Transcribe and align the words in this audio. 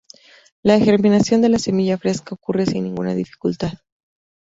La 0.63 0.79
germinación 0.79 1.43
de 1.43 1.49
la 1.49 1.59
semilla 1.59 1.95
fresca 1.99 2.33
ocurre 2.33 2.65
sin 2.65 2.85
ninguna 2.85 3.13
dificultad. 3.13 3.73